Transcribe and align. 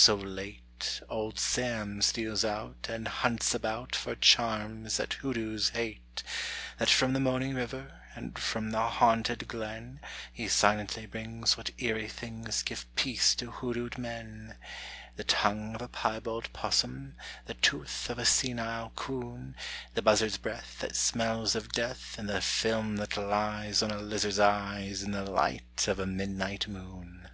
so 0.00 0.14
late, 0.14 1.00
Old 1.08 1.40
Sam 1.40 2.00
steals 2.02 2.44
out 2.44 2.86
And 2.88 3.08
hunts 3.08 3.52
about 3.52 3.96
For 3.96 4.14
charms 4.14 4.98
that 4.98 5.14
hoodoos 5.14 5.70
hate! 5.70 6.22
That 6.78 6.88
from 6.88 7.14
the 7.14 7.18
moaning 7.18 7.56
river 7.56 8.00
And 8.14 8.38
from 8.38 8.70
the 8.70 8.82
haunted 8.88 9.48
glen 9.48 9.98
He 10.32 10.46
silently 10.46 11.06
brings 11.06 11.56
what 11.56 11.72
eerie 11.78 12.06
things 12.06 12.62
Give 12.62 12.86
peace 12.94 13.34
to 13.34 13.50
hoodooed 13.50 13.98
men: 13.98 14.54
_The 15.16 15.24
tongue 15.26 15.74
of 15.74 15.82
a 15.82 15.88
piebald 15.88 16.52
'possum, 16.52 17.16
The 17.46 17.54
tooth 17.54 18.08
of 18.08 18.20
a 18.20 18.24
senile 18.24 18.90
'coon, 18.94 19.56
The 19.94 20.02
buzzard's 20.02 20.38
breath 20.38 20.78
that 20.78 20.94
smells 20.94 21.56
of 21.56 21.72
death, 21.72 22.16
And 22.16 22.28
the 22.28 22.40
film 22.40 22.98
that 22.98 23.16
lies 23.16 23.82
On 23.82 23.90
a 23.90 23.98
lizard's 23.98 24.38
eyes 24.38 25.02
In 25.02 25.10
the 25.10 25.28
light 25.28 25.88
of 25.88 25.98
a 25.98 26.06
midnight 26.06 26.68
moon! 26.68 27.28